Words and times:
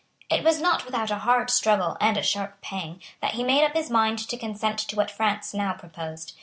It 0.31 0.43
was 0.43 0.59
not 0.59 0.83
without 0.87 1.11
a 1.11 1.19
hard 1.19 1.51
struggle 1.51 1.95
and 2.01 2.17
a 2.17 2.23
sharp 2.23 2.59
pang 2.63 3.03
that 3.21 3.35
he 3.35 3.43
made 3.43 3.63
up 3.63 3.73
his 3.75 3.91
mind 3.91 4.17
to 4.17 4.35
consent 4.35 4.79
to 4.79 4.95
what 4.95 5.11
France 5.11 5.53
now 5.53 5.73
proposed. 5.73 6.33